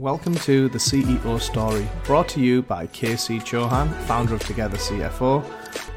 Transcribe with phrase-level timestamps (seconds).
[0.00, 5.44] Welcome to the CEO Story, brought to you by KC Chauhan, founder of Together CFO,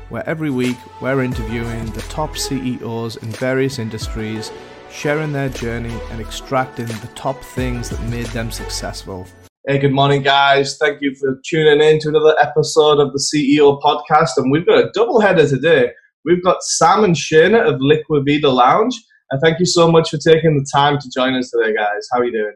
[0.10, 4.52] where every week we're interviewing the top CEOs in various industries,
[4.92, 9.26] sharing their journey and extracting the top things that made them successful.
[9.66, 10.78] Hey, good morning, guys.
[10.78, 14.32] Thank you for tuning in to another episode of the CEO podcast.
[14.36, 15.92] And we've got a double header today.
[16.26, 19.02] We've got Sam and Shayna of Liquivida Lounge.
[19.32, 22.10] And thank you so much for taking the time to join us today, guys.
[22.12, 22.56] How are you doing?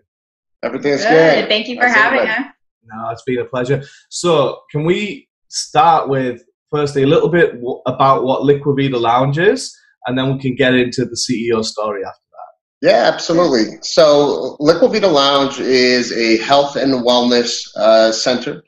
[0.63, 1.09] Everything's good.
[1.41, 1.49] Good.
[1.49, 2.47] Thank you for That's having everybody.
[2.47, 2.53] us.
[2.91, 3.83] No, it's been a pleasure.
[4.09, 9.75] So, can we start with firstly a little bit w- about what Liquivida Lounge is,
[10.07, 12.87] and then we can get into the CEO story after that?
[12.89, 13.77] Yeah, absolutely.
[13.83, 18.63] So, Liquivida Lounge is a health and wellness uh, center.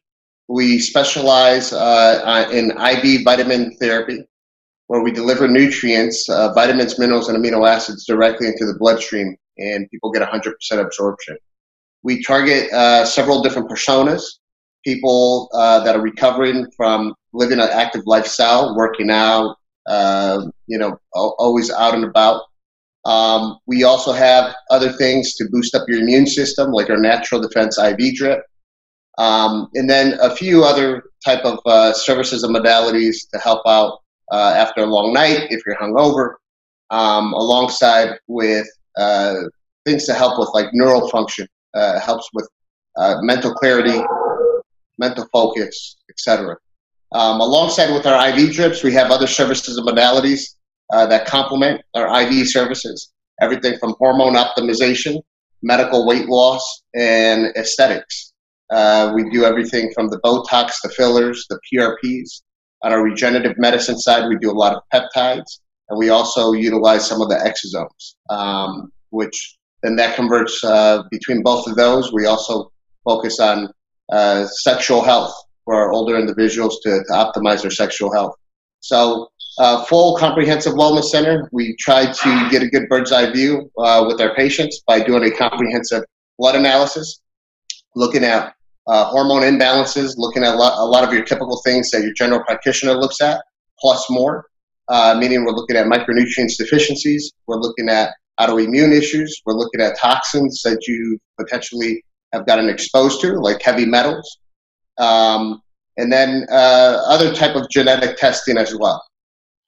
[0.47, 4.23] We specialize uh, uh, in IV vitamin therapy,
[4.87, 9.89] where we deliver nutrients, uh, vitamins, minerals, and amino acids directly into the bloodstream, and
[9.89, 11.37] people get 100% absorption.
[12.03, 14.23] We target uh, several different personas
[14.83, 19.55] people uh, that are recovering from living an active lifestyle, working out,
[19.87, 22.43] uh, you know, always out and about.
[23.05, 27.41] Um, we also have other things to boost up your immune system, like our natural
[27.41, 28.43] defense IV drip,
[29.17, 33.99] um, and then a few other type of uh, services and modalities to help out
[34.31, 36.35] uh, after a long night if you're hungover,
[36.91, 39.35] um, alongside with uh,
[39.85, 42.47] things to help with like neural function, uh, helps with
[42.97, 44.01] uh, mental clarity,
[44.97, 46.55] mental focus, etc.
[47.13, 50.55] Um, alongside with our IV drips, we have other services and modalities
[50.93, 53.11] uh, that complement our IV services.
[53.41, 55.21] Everything from hormone optimization,
[55.61, 58.33] medical weight loss, and aesthetics.
[58.71, 62.41] Uh, we do everything from the Botox, the fillers, the PRPs.
[62.83, 67.05] On our regenerative medicine side, we do a lot of peptides, and we also utilize
[67.05, 72.11] some of the exosomes, um, which then that converts uh, between both of those.
[72.13, 72.71] We also
[73.03, 73.69] focus on
[74.11, 75.33] uh, sexual health
[75.65, 78.35] for our older individuals to, to optimize their sexual health.
[78.81, 81.47] So, uh, full comprehensive wellness center.
[81.51, 85.23] We try to get a good bird's eye view uh, with our patients by doing
[85.23, 86.03] a comprehensive
[86.39, 87.21] blood analysis,
[87.95, 88.55] looking at
[88.87, 92.13] uh, hormone imbalances, looking at a lot, a lot of your typical things that your
[92.13, 93.41] general practitioner looks at,
[93.79, 94.45] plus more.
[94.87, 99.97] Uh, meaning we're looking at micronutrients deficiencies, we're looking at autoimmune issues, we're looking at
[99.97, 102.03] toxins that you potentially
[102.33, 104.39] have gotten exposed to, like heavy metals,
[104.97, 105.61] um,
[105.97, 109.03] and then uh, other type of genetic testing as well.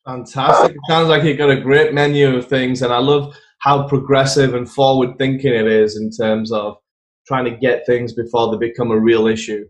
[0.05, 0.71] Fantastic.
[0.71, 4.53] It sounds like you've got a great menu of things, and I love how progressive
[4.53, 6.75] and forward thinking it is in terms of
[7.25, 9.65] trying to get things before they become a real issue.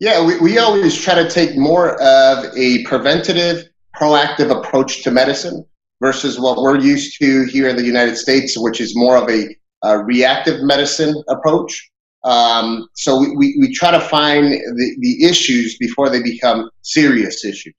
[0.00, 5.64] Yeah, we, we always try to take more of a preventative, proactive approach to medicine
[6.00, 9.54] versus what we're used to here in the United States, which is more of a,
[9.84, 11.90] uh reactive medicine approach.
[12.24, 17.44] Um, so we, we, we try to find the, the issues before they become serious
[17.44, 17.74] issues.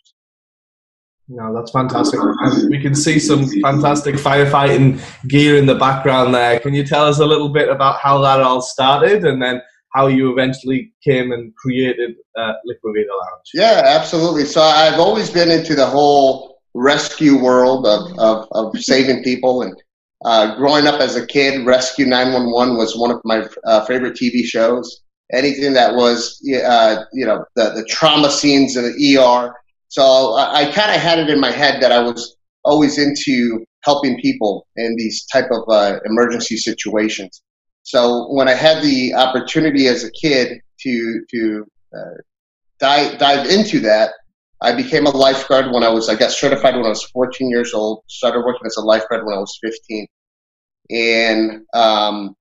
[1.27, 2.19] No, that's fantastic.
[2.69, 6.59] We can see some fantastic firefighting gear in the background there.
[6.59, 9.59] Can you tell us a little bit about how that all started and then
[9.95, 13.49] how you eventually came and created uh, Liquivida Lounge?
[13.55, 14.45] Yeah, absolutely.
[14.45, 19.63] So I've always been into the whole rescue world of, of, of saving people.
[19.63, 19.81] And
[20.23, 24.43] uh, growing up as a kid, Rescue 911 was one of my uh, favorite TV
[24.43, 25.01] shows.
[25.33, 29.55] Anything that was, uh, you know, the, the trauma scenes in the ER.
[29.87, 33.65] So I, I kind of had it in my head that I was always into
[33.83, 37.41] helping people in these type of uh, emergency situations.
[37.83, 41.65] So when I had the opportunity as a kid to to
[41.95, 42.15] uh,
[42.79, 44.11] dive dive into that,
[44.65, 47.71] I became a lifeguard when I was I got certified when I was 14 years
[47.73, 48.03] old.
[48.09, 50.07] Started working as a lifeguard when I was 15,
[50.89, 52.35] and um,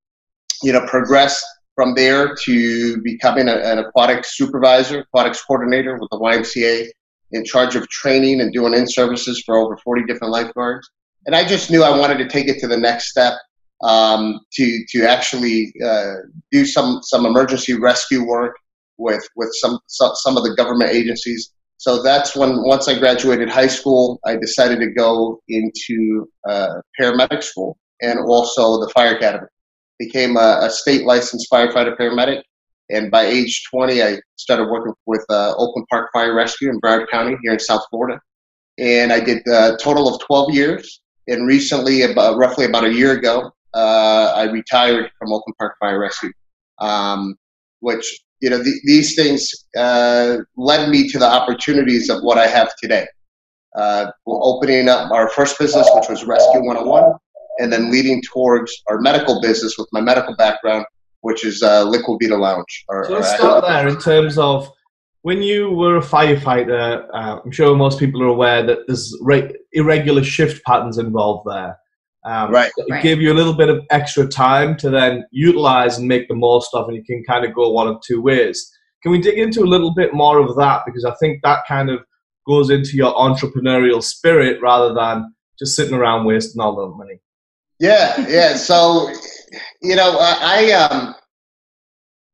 [0.62, 6.18] you know progressed from there to becoming a, an aquatic supervisor, aquatics coordinator with the
[6.18, 6.88] YMCA,
[7.32, 10.88] in charge of training and doing in services for over 40 different lifeguards.
[11.26, 13.34] And I just knew I wanted to take it to the next step
[13.82, 16.14] um, to to actually uh,
[16.50, 18.56] do some some emergency rescue work
[18.96, 21.50] with with some some, some of the government agencies.
[21.84, 27.42] So that's when once I graduated high school, I decided to go into uh, paramedic
[27.42, 29.48] school and also the fire academy.
[29.98, 32.40] Became a, a state licensed firefighter paramedic,
[32.88, 37.06] and by age 20, I started working with uh, Oakland Park Fire Rescue in Broward
[37.10, 38.18] County here in South Florida.
[38.78, 41.02] And I did a total of 12 years.
[41.28, 46.00] And recently, about roughly about a year ago, uh, I retired from Oakland Park Fire
[46.00, 46.32] Rescue,
[46.78, 47.36] um,
[47.80, 52.46] which you know th- these things uh, led me to the opportunities of what I
[52.46, 53.06] have today.
[53.74, 57.14] Uh, we're opening up our first business, which was Rescue 101,
[57.58, 60.84] and then leading towards our medical business with my medical background,
[61.22, 62.84] which is uh, Liquivida Lounge.
[62.88, 64.70] Or, so let's start there in terms of
[65.22, 67.08] when you were a firefighter.
[67.14, 71.78] Uh, I'm sure most people are aware that there's re- irregular shift patterns involved there.
[72.24, 72.72] Um, right.
[72.76, 73.02] It right.
[73.02, 76.70] gave you a little bit of extra time to then utilize and make the most
[76.72, 78.70] of, and you can kind of go one of two ways.
[79.02, 80.82] Can we dig into a little bit more of that?
[80.86, 82.00] Because I think that kind of
[82.46, 87.20] goes into your entrepreneurial spirit rather than just sitting around wasting all the money.
[87.78, 88.54] Yeah, yeah.
[88.54, 89.10] So,
[89.82, 91.14] you know, I, I um,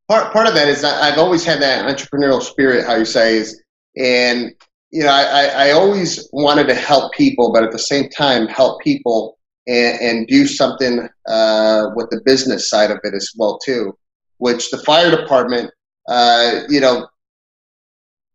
[0.09, 2.87] part part of that is I've always had that entrepreneurial spirit.
[2.87, 3.61] How you say is,
[3.97, 4.53] and
[4.93, 8.81] you know, I, I always wanted to help people, but at the same time, help
[8.81, 13.97] people and, and do something uh, with the business side of it as well too.
[14.39, 15.71] Which the fire department,
[16.09, 17.07] uh, you know,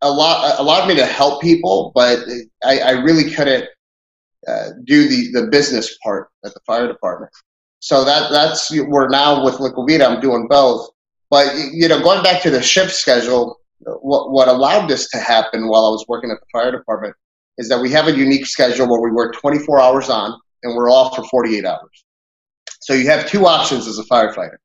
[0.01, 2.19] a lot allowed me to help people, but
[2.63, 3.65] I, I really couldn't
[4.47, 7.31] uh, do the, the business part at the fire department.
[7.79, 10.07] So that that's we're now with Liquivida.
[10.07, 10.89] I'm doing both.
[11.29, 15.67] But you know, going back to the shift schedule, what what allowed this to happen
[15.67, 17.15] while I was working at the fire department
[17.57, 20.91] is that we have a unique schedule where we work 24 hours on and we're
[20.91, 22.05] off for 48 hours.
[22.81, 24.57] So you have two options as a firefighter.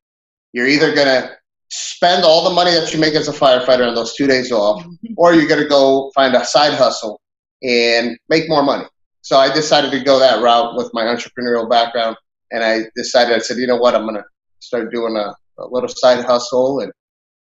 [0.51, 1.31] You're either going to
[1.69, 4.83] spend all the money that you make as a firefighter on those two days off,
[4.83, 5.13] mm-hmm.
[5.17, 7.21] or you're going to go find a side hustle
[7.63, 8.85] and make more money.
[9.21, 12.17] So I decided to go that route with my entrepreneurial background,
[12.51, 14.25] and I decided I said, you know what, I'm going to
[14.59, 16.91] start doing a, a, little side hustle, and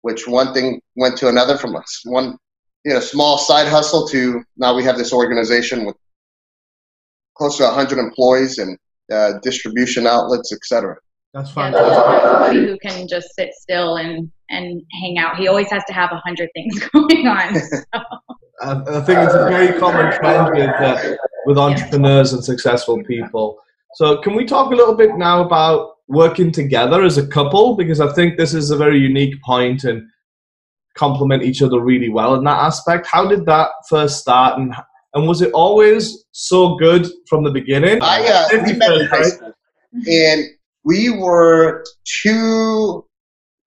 [0.02, 2.02] which one thing went to another from us.
[2.04, 2.36] One,
[2.84, 5.96] you know, small side hustle to now we have this organization with
[7.40, 8.76] close to 100 employees and
[9.10, 10.96] uh, distribution outlets, etc.
[11.32, 11.72] That's fine.
[11.72, 15.36] Yeah, somebody who can just sit still and and hang out.
[15.36, 17.54] He always has to have a hundred things going on.
[17.54, 17.78] So.
[18.62, 21.16] I think it's a very common trend with uh,
[21.46, 23.58] with entrepreneurs and successful people.
[23.94, 27.74] So, can we talk a little bit now about working together as a couple?
[27.74, 30.02] Because I think this is a very unique point and
[30.94, 33.06] complement each other really well in that aspect.
[33.10, 34.74] How did that first start, and
[35.14, 37.98] and was it always so good from the beginning?
[38.02, 39.52] I uh, we met in high school,
[40.06, 40.44] and
[40.84, 41.84] we were
[42.22, 43.04] two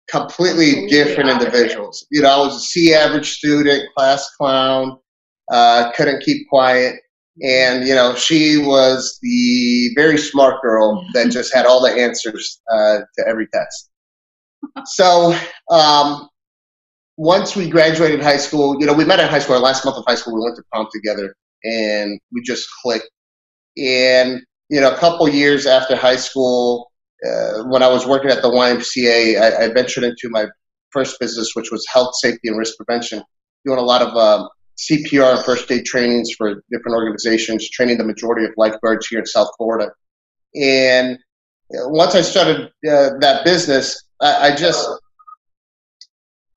[0.09, 2.05] completely different individuals.
[2.11, 4.97] You know, I was a C average student, class clown,
[5.51, 6.95] uh, couldn't keep quiet.
[7.41, 12.61] And, you know, she was the very smart girl that just had all the answers
[12.71, 13.89] uh, to every test.
[14.85, 15.35] So,
[15.71, 16.29] um,
[17.17, 19.55] once we graduated high school, you know, we met in high school.
[19.55, 23.09] Our last month of high school, we went to prom together, and we just clicked.
[23.77, 26.91] And you know, a couple years after high school,
[27.25, 30.47] uh, when I was working at the YMCA, I, I, ventured into my
[30.89, 33.23] first business, which was health, safety, and risk prevention,
[33.65, 38.03] doing a lot of um, CPR and first aid trainings for different organizations, training the
[38.03, 39.91] majority of lifeguards here in South Florida.
[40.55, 41.17] And
[41.71, 44.89] once I started uh, that business, I, I just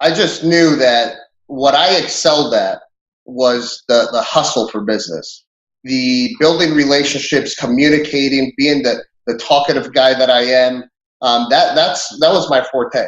[0.01, 1.17] I just knew that
[1.47, 2.81] what I excelled at
[3.25, 5.45] was the, the hustle for business,
[5.85, 10.85] the building relationships, communicating, being the, the talkative guy that I am.
[11.23, 13.07] Um, that that's that was my forte.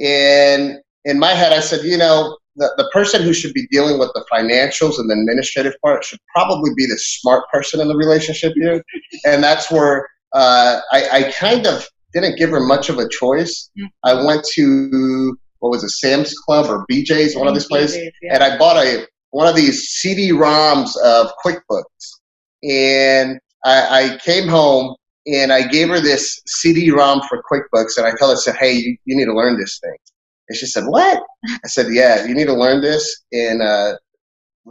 [0.00, 3.98] And in my head, I said, you know, the, the person who should be dealing
[3.98, 7.96] with the financials and the administrative part should probably be the smart person in the
[7.96, 8.82] relationship here.
[9.24, 13.70] And that's where uh, I, I kind of didn't give her much of a choice.
[13.78, 13.86] Mm-hmm.
[14.04, 18.34] I went to what was it, Sam's Club or BJ's, one of these places, yeah.
[18.34, 21.84] and I bought a one of these CD-ROMs of QuickBooks,
[22.64, 28.10] and I, I came home and I gave her this CD-ROM for QuickBooks, and I
[28.10, 29.96] told her, I said, "Hey, you, you need to learn this thing."
[30.48, 33.94] And she said, "What?" I said, "Yeah, you need to learn this, and uh,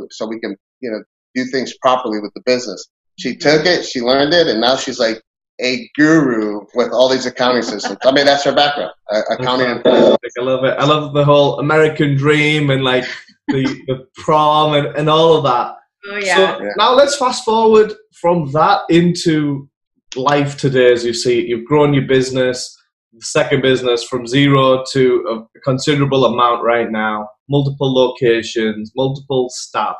[0.09, 1.01] so we can, you know,
[1.35, 2.85] do things properly with the business."
[3.17, 5.21] She took it, she learned it, and now she's like
[5.61, 7.97] a guru with all these accounting systems.
[8.03, 9.67] I mean, that's her background, uh, accounting.
[9.67, 10.75] And I love it.
[10.77, 13.05] I love the whole American dream and like
[13.47, 15.75] the, the prom and, and all of that.
[16.09, 16.35] Oh yeah.
[16.35, 16.69] So yeah.
[16.77, 19.69] now let's fast forward from that into
[20.15, 21.47] life today as you see it.
[21.47, 22.75] You've grown your business,
[23.13, 29.95] the second business from zero to a considerable amount right now, multiple locations, multiple staff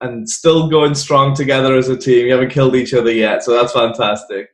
[0.00, 2.26] and still going strong together as a team.
[2.26, 4.48] You haven't killed each other yet, so that's fantastic.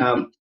[0.00, 0.30] Um,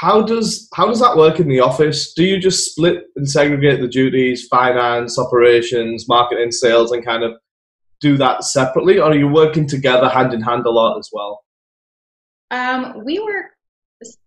[0.00, 2.12] how does how does that work in the office?
[2.12, 7.32] Do you just split and segregate the duties, finance, operations, marketing, sales, and kind of
[8.00, 11.42] do that separately, or are you working together hand in hand a lot as well?
[12.50, 13.46] Um, we work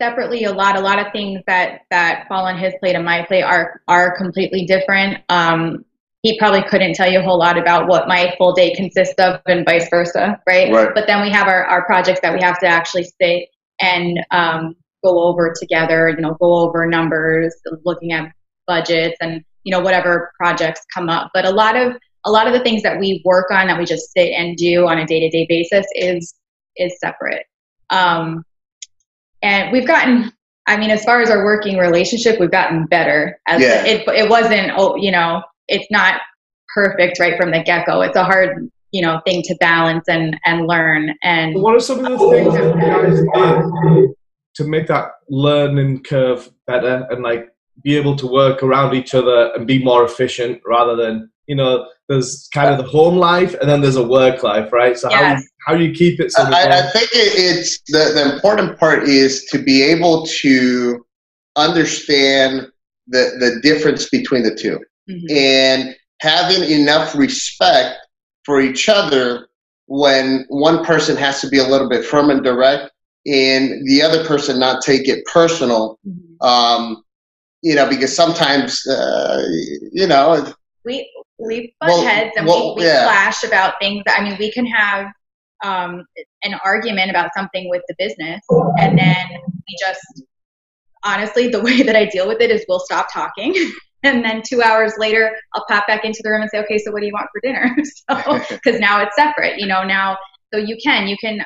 [0.02, 0.76] separately a lot.
[0.76, 4.18] A lot of things that that fall on his plate and my plate are are
[4.18, 5.20] completely different.
[5.30, 5.86] Um,
[6.22, 9.40] he probably couldn't tell you a whole lot about what my full day consists of
[9.46, 10.72] and vice versa, right?
[10.72, 10.90] right.
[10.94, 13.48] But then we have our, our projects that we have to actually sit
[13.80, 18.34] and um, go over together, you know, go over numbers, looking at
[18.68, 21.32] budgets and, you know, whatever projects come up.
[21.34, 21.96] But a lot of
[22.26, 24.88] a lot of the things that we work on that we just sit and do
[24.88, 26.36] on a day-to-day basis is
[26.76, 27.46] is separate.
[27.92, 28.44] Um,
[29.42, 30.34] and we've gotten
[30.68, 33.40] I mean, as far as our working relationship, we've gotten better.
[33.48, 33.84] As yeah.
[33.86, 36.22] it, it wasn't, oh, you know, it's not
[36.74, 38.02] perfect right from the get go.
[38.02, 41.16] It's a hard, you know, thing to balance and and learn.
[41.24, 44.16] And what are some of the things that you guys did
[44.56, 47.48] to make that learning curve better and like
[47.84, 51.88] be able to work around each other and be more efficient rather than you know
[52.10, 55.42] there's kind of the home life and then there's a work life right so yes.
[55.66, 59.04] how, how do you keep it so I, I, think it's the, the important part
[59.08, 61.06] is to be able to
[61.56, 62.68] understand
[63.08, 65.26] the, the difference between the 2 mm-hmm.
[65.36, 67.98] and having enough respect
[68.46, 69.48] for each other
[69.88, 72.92] when one person has to be a little bit firm and direct
[73.26, 76.46] and the other person not take it personal mm-hmm.
[76.46, 77.04] um,
[77.62, 79.44] you know because sometimes uh,
[79.92, 80.54] you know
[80.86, 83.04] we we butt well, heads and well, we, we yeah.
[83.04, 85.08] clash about things i mean we can have
[85.64, 86.06] um,
[86.44, 88.42] an argument about something with the business
[88.80, 90.24] and then we just
[91.04, 93.54] honestly the way that i deal with it is we'll stop talking
[94.04, 96.92] and then two hours later i'll pop back into the room and say okay so
[96.92, 97.76] what do you want for dinner?
[98.10, 100.18] So because now it's separate you know now
[100.54, 101.40] so you can you can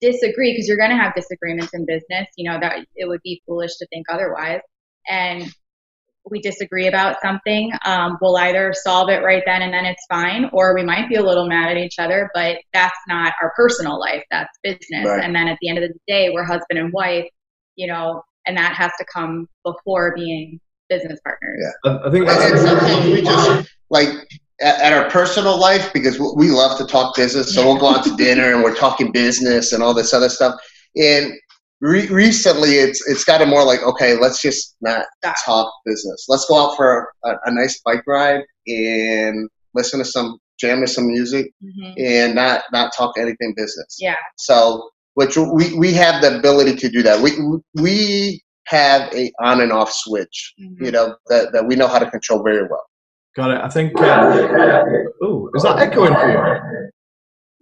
[0.00, 3.40] disagree because you're going to have disagreements in business you know that it would be
[3.46, 4.60] foolish to think otherwise.
[5.08, 5.50] And
[6.30, 10.48] we disagree about something um, we'll either solve it right then and then it's fine
[10.52, 13.98] or we might be a little mad at each other but that's not our personal
[13.98, 15.04] life that's business.
[15.04, 15.24] Right.
[15.24, 17.26] and then at the end of the day we're husband and wife
[17.74, 20.60] you know and that has to come before being
[20.92, 21.58] business partners.
[21.84, 24.08] Yeah, I think and sometimes we just like
[24.60, 28.16] at, our personal life because we love to talk business, so we'll go out to
[28.16, 30.54] dinner and we're talking business and all this other stuff.
[30.96, 31.32] And
[31.80, 35.06] re- recently, it's it's gotten more like okay, let's just not
[35.44, 36.26] talk business.
[36.28, 40.86] Let's go out for a, a nice bike ride and listen to some jam to
[40.86, 41.92] some music mm-hmm.
[41.98, 43.96] and not not talk anything business.
[43.98, 44.16] Yeah.
[44.36, 47.20] So which we, we have the ability to do that.
[47.20, 47.32] We
[47.80, 50.84] we have a on and off switch, mm-hmm.
[50.84, 52.84] you know, that, that we know how to control very well.
[53.36, 53.60] Got it.
[53.62, 53.98] I think.
[53.98, 54.84] Uh,
[55.22, 56.90] oh, is that echoing for you?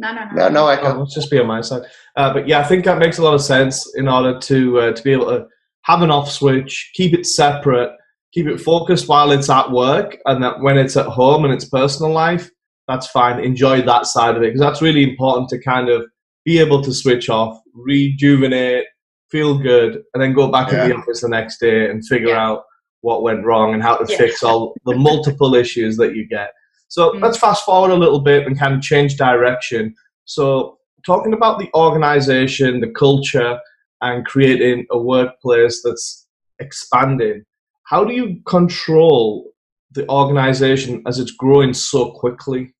[0.00, 0.34] No, no, no.
[0.34, 0.94] No, no echo.
[0.94, 1.82] Oh, let's just be on my side.
[2.16, 4.92] Uh, but yeah, I think that makes a lot of sense in order to uh,
[4.92, 5.46] to be able to
[5.82, 7.90] have an off switch, keep it separate,
[8.32, 11.68] keep it focused while it's at work, and that when it's at home and it's
[11.68, 12.50] personal life,
[12.88, 13.38] that's fine.
[13.38, 16.04] Enjoy that side of it because that's really important to kind of
[16.44, 18.86] be able to switch off, rejuvenate,
[19.30, 20.88] feel good, and then go back yeah.
[20.88, 22.46] the office the next day and figure yeah.
[22.46, 22.64] out
[23.02, 24.18] what went wrong and how to yeah.
[24.18, 26.50] fix all the multiple issues that you get.
[26.88, 27.22] So mm.
[27.22, 29.94] let's fast forward a little bit and kind of change direction.
[30.24, 33.58] So, talking about the organization, the culture,
[34.02, 36.26] and creating a workplace that's
[36.58, 37.44] expanding,
[37.84, 39.50] how do you control
[39.92, 42.74] the organization as it's growing so quickly?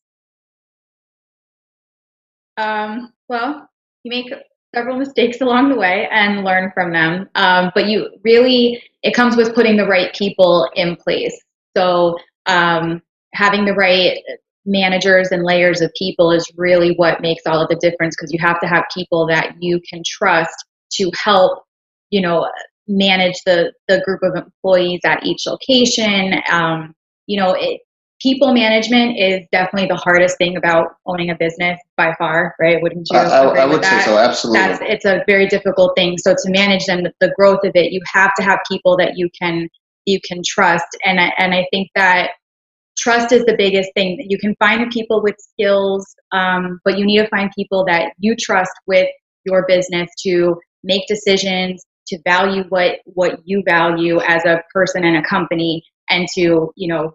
[2.56, 3.68] Um, well,
[4.04, 4.32] you make
[4.74, 7.28] several mistakes along the way and learn from them.
[7.34, 11.38] Um, but you really, it comes with putting the right people in place.
[11.76, 13.02] So um,
[13.34, 14.18] having the right
[14.66, 18.38] managers and layers of people is really what makes all of the difference because you
[18.40, 21.62] have to have people that you can trust to help,
[22.10, 22.48] you know,
[22.88, 26.34] manage the the group of employees at each location.
[26.50, 26.94] Um,
[27.26, 27.80] you know, it,
[28.20, 32.80] people management is definitely the hardest thing about owning a business by far, right?
[32.82, 33.18] Wouldn't you?
[33.18, 34.60] I, I would say so, absolutely.
[34.60, 36.18] That's, it's a very difficult thing.
[36.18, 39.28] So to manage them, the growth of it, you have to have people that you
[39.40, 39.68] can
[40.06, 42.30] you can trust, and I, and I think that
[42.98, 44.24] trust is the biggest thing.
[44.28, 48.12] You can find the people with skills, um, but you need to find people that
[48.18, 49.08] you trust with
[49.44, 55.16] your business to make decisions, to value what what you value as a person and
[55.16, 57.14] a company, and to you know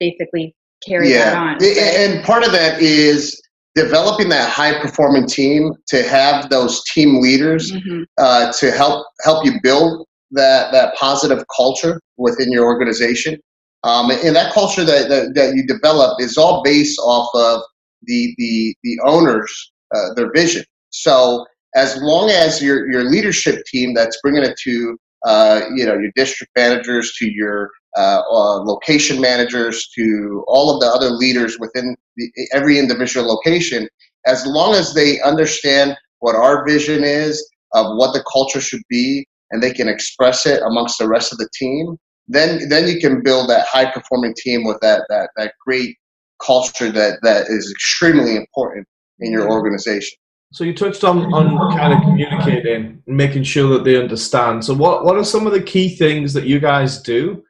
[0.00, 0.54] basically
[0.86, 1.30] carry yeah.
[1.30, 1.58] that on.
[1.62, 3.40] And part of that is
[3.74, 8.02] developing that high performing team to have those team leaders mm-hmm.
[8.18, 13.38] uh, to help help you build that that positive culture within your organization.
[13.84, 17.62] Um, and that culture that, that, that, you develop is all based off of
[18.02, 20.64] the the the owners uh, their vision.
[20.90, 25.96] So as long as your your leadership team that's bringing it to uh, you know
[25.96, 31.58] your district managers to your uh, uh, location managers to all of the other leaders
[31.58, 33.88] within the, every individual location,
[34.24, 39.26] as long as they understand what our vision is of what the culture should be
[39.50, 41.96] and they can express it amongst the rest of the team,
[42.28, 45.96] then then you can build that high performing team with that that that great
[46.40, 48.86] culture that that is extremely important
[49.18, 50.16] in your organization.
[50.52, 54.64] So you touched on, on kind of communicating making sure that they understand.
[54.64, 57.42] So what, what are some of the key things that you guys do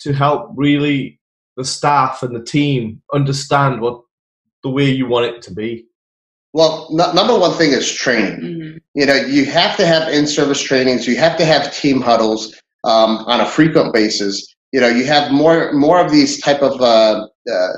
[0.00, 1.20] to help really
[1.56, 4.00] the staff and the team understand what
[4.62, 5.86] the way you want it to be?
[6.52, 8.40] Well, n- number one thing is training.
[8.40, 8.78] Mm-hmm.
[8.94, 11.06] You know, you have to have in-service trainings.
[11.06, 12.54] You have to have team huddles
[12.84, 14.54] um, on a frequent basis.
[14.72, 17.68] You know, you have more more of these type of uh, uh,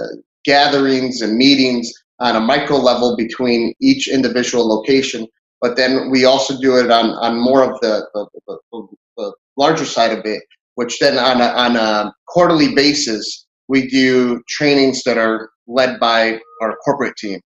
[0.44, 5.26] gatherings and meetings on a micro level between each individual location.
[5.60, 8.26] But then we also do it on, on more of the, the,
[8.72, 8.86] the,
[9.16, 10.42] the larger side of it,
[10.74, 16.40] which then on a, on a quarterly basis, we do trainings that are led by
[16.60, 17.40] our corporate team.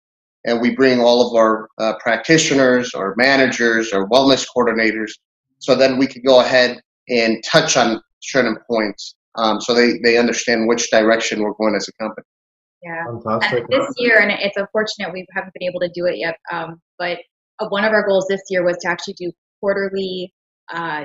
[0.45, 5.11] And we bring all of our uh, practitioners, our managers, our wellness coordinators,
[5.59, 10.19] so then we can go ahead and touch on certain points um, so they, they
[10.19, 12.25] understand which direction we're going as a company.
[12.83, 13.05] Yeah.
[13.25, 13.65] Fantastic.
[13.71, 16.81] And this year, and it's unfortunate we haven't been able to do it yet, um,
[16.99, 17.19] but
[17.61, 20.33] uh, one of our goals this year was to actually do quarterly
[20.73, 21.05] uh,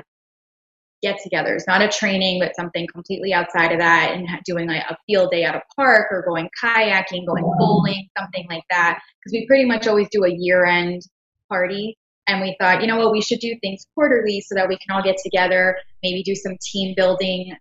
[1.02, 4.96] get togethers, not a training, but something completely outside of that and doing like a
[5.06, 9.00] field day at a park or going kayaking, going bowling, something like that.
[9.18, 11.02] Because we pretty much always do a year end
[11.48, 11.96] party.
[12.28, 14.94] And we thought, you know what, we should do things quarterly so that we can
[14.94, 17.52] all get together, maybe do some team building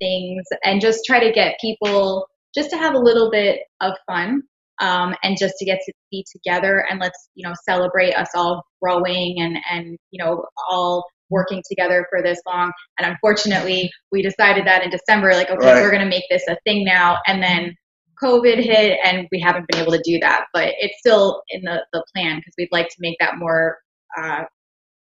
[0.00, 4.42] things and just try to get people just to have a little bit of fun
[4.80, 8.64] um, and just to get to be together and let's you know celebrate us all
[8.82, 14.66] growing and and you know all working together for this long and unfortunately we decided
[14.66, 15.82] that in december like okay right.
[15.82, 17.74] we're going to make this a thing now and then
[18.22, 21.84] covid hit and we haven't been able to do that but it's still in the,
[21.92, 23.78] the plan because we'd like to make that more
[24.16, 24.42] uh,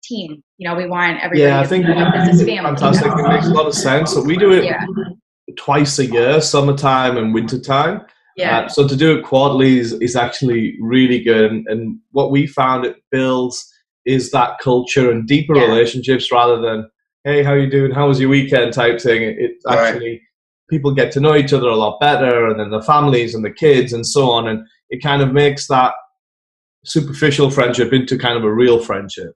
[0.04, 3.26] team you know we want everybody yeah i think this is family, fantastic you know?
[3.26, 4.86] it makes a lot of sense so we do it yeah
[5.58, 8.02] twice a year, summertime and wintertime.
[8.36, 8.62] Yeah.
[8.62, 11.52] Uh, so to do it quarterly is, is actually really good.
[11.52, 13.72] And, and, what we found it builds
[14.06, 15.66] is that culture and deeper yeah.
[15.66, 16.90] relationships rather than,
[17.24, 17.92] hey, how you doing?
[17.92, 19.24] How was your weekend type thing.
[19.24, 20.22] It, it actually, right.
[20.70, 23.52] people get to know each other a lot better and then the families and the
[23.52, 24.48] kids and so on.
[24.48, 25.94] And it kind of makes that
[26.86, 29.34] superficial friendship into kind of a real friendship.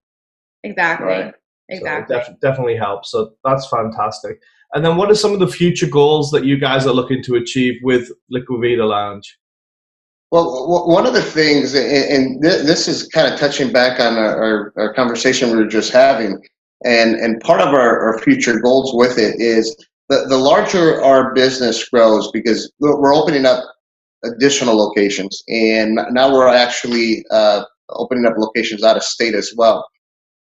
[0.64, 1.08] Exactly.
[1.08, 1.34] Right.
[1.70, 2.16] Exactly.
[2.16, 3.12] So def- definitely helps.
[3.12, 4.40] So that's fantastic.
[4.74, 7.36] And then what are some of the future goals that you guys are looking to
[7.36, 9.38] achieve with Liquivida Lounge?
[10.32, 14.94] Well, one of the things, and this is kind of touching back on our, our
[14.94, 16.42] conversation we were just having,
[16.84, 19.74] and, and part of our, our future goals with it is
[20.10, 23.64] the, the larger our business grows because we're opening up
[24.26, 29.88] additional locations, and now we're actually uh, opening up locations out of state as well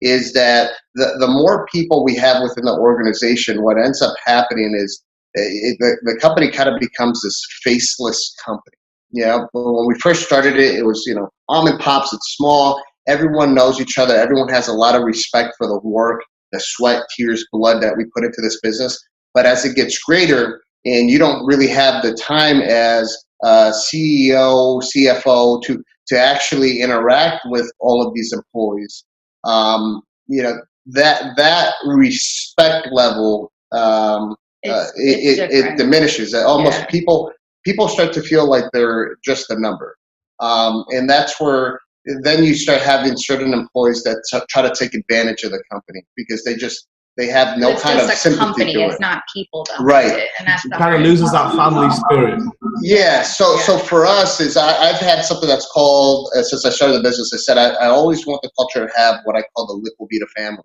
[0.04, 4.76] is that the, the more people we have within the organization, what ends up happening
[4.78, 5.02] is
[5.38, 8.76] eh, it, the, the company kind of becomes this faceless company.
[9.13, 12.82] Know, when we first started it, it was, you know, mom and pops, it's small,
[13.08, 16.21] everyone knows each other, everyone has a lot of respect for the work,
[16.52, 18.97] the sweat, tears, blood that we put into this business.
[19.34, 24.84] But as it gets greater, and you don't really have the time as a CEO,
[24.84, 29.06] CFO to to actually interact with all of these employees
[29.43, 36.34] um, you know that that respect level um, uh, it, it, it, diminishes.
[36.34, 36.86] Almost yeah.
[36.86, 37.32] people
[37.63, 39.97] people start to feel like they're just a number,
[40.39, 41.80] um, and that's where
[42.23, 46.04] then you start having certain employees that t- try to take advantage of the company
[46.15, 48.73] because they just they have no it's kind of sympathy company.
[48.73, 49.84] to it's not people, though.
[49.84, 50.28] Right.
[50.39, 52.41] And that's kind of loses that family spirit.
[52.82, 53.21] Yeah.
[53.21, 53.62] So, yeah.
[53.62, 57.04] so for us, is I, have had something that's called uh, since I started the
[57.04, 57.32] business.
[57.32, 60.28] I said I, I, always want the culture to have what I call the Liquivida
[60.36, 60.63] family.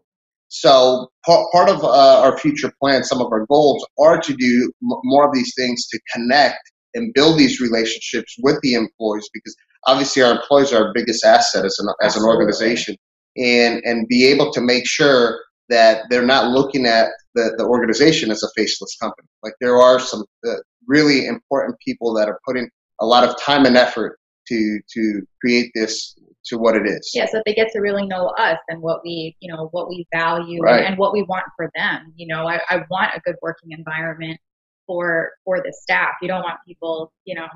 [0.49, 4.73] So part, part of uh, our future plan, some of our goals are to do
[4.83, 6.61] m- more of these things to connect
[6.95, 9.55] and build these relationships with the employees because
[9.87, 12.97] obviously our employees are our biggest asset as an, as an organization
[13.37, 18.31] and, and be able to make sure that they're not looking at the, the organization
[18.31, 19.29] as a faceless company.
[19.43, 20.55] Like there are some uh,
[20.87, 22.69] really important people that are putting
[23.01, 27.11] a lot of time and effort to to create this to what it is.
[27.15, 30.07] Yeah, so they get to really know us and what we, you know, what we
[30.15, 30.79] value right.
[30.79, 32.13] and, and, what we want for them.
[32.17, 34.41] You know, I, I want a good working environment
[34.89, 36.15] for for the staff.
[36.21, 37.47] You don't want people, you know,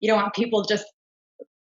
[0.00, 0.84] you don't want people just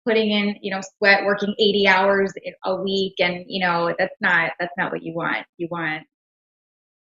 [0.06, 2.32] putting in you know sweat working 80 hours
[2.64, 6.02] a week and you know that's not that's not what you want you want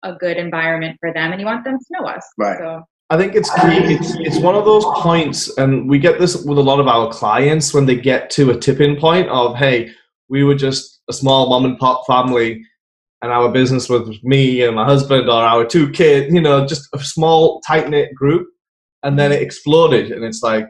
[0.02, 3.16] a good environment for them and you want them to know us right so I
[3.16, 3.60] think it's key.
[3.60, 6.86] Um, it's, it's one of those points, and we get this with a lot of
[6.86, 9.90] our clients when they get to a tipping point of, hey,
[10.28, 12.64] we were just a small mom and pop family,
[13.22, 16.88] and our business was me and my husband or our two kids, you know, just
[16.94, 18.48] a small, tight knit group.
[19.02, 20.66] And then it exploded, and it's like,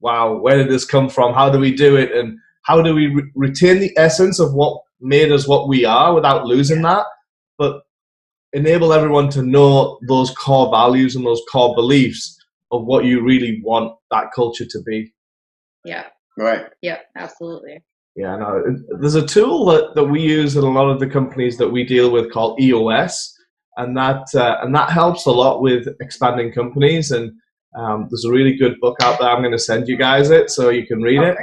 [0.00, 1.34] wow, where did this come from?
[1.34, 2.10] How do we do it?
[2.12, 6.14] And how do we re- retain the essence of what made us what we are
[6.14, 7.06] without losing that,
[7.56, 7.82] but
[8.52, 12.36] enable everyone to know those core values and those core beliefs
[12.72, 15.12] of what you really want that culture to be.
[15.84, 16.06] Yeah.
[16.36, 16.66] Right.
[16.82, 17.82] Yeah, absolutely.
[18.16, 18.62] Yeah, no.
[19.00, 21.84] There's a tool that, that we use in a lot of the companies that we
[21.84, 23.36] deal with called EOS,
[23.76, 27.10] and that uh, and that helps a lot with expanding companies.
[27.10, 27.32] And
[27.76, 29.28] um, there's a really good book out there.
[29.28, 31.36] I'm going to send you guys it so you can read Oh, it.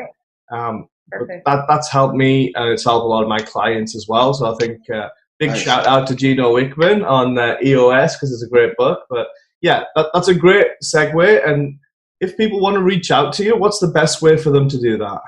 [0.52, 1.46] Um, but Perfect.
[1.46, 4.34] that that's helped me, and it's helped a lot of my clients as well.
[4.34, 5.62] So I think uh, big Nice.
[5.62, 9.00] shout out to Gino Wickman on uh, EOS because it's a great book.
[9.10, 9.28] But
[9.62, 11.46] yeah, that, that's a great segue.
[11.46, 11.78] And
[12.22, 14.80] if people want to reach out to you, what's the best way for them to
[14.80, 15.20] do that?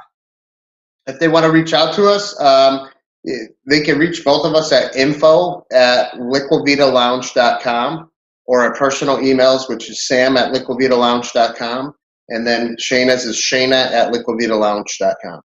[1.08, 2.90] If they want to reach out to us, um,
[3.70, 8.10] they can reach both of us at info at liquividalounge.com
[8.46, 11.94] or our personal emails, which is sam at liquividalounge.com.
[12.30, 15.42] And then Shayna's is Shayna at liquividalounge.com.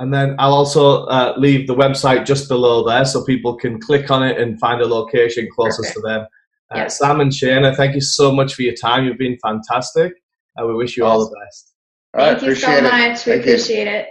[0.00, 4.10] And then I'll also uh, leave the website just below there so people can click
[4.10, 6.20] on it and find a location closest to them.
[6.72, 6.88] Uh, Yeah.
[6.88, 9.04] Sam and Shayna, thank you so much for your time.
[9.06, 10.12] You've been fantastic.
[10.56, 11.74] Uh, we wish you all the best.
[12.14, 12.82] All right, Thank you so it.
[12.84, 12.92] much.
[13.26, 13.52] We Thank you.
[13.52, 14.06] appreciate it.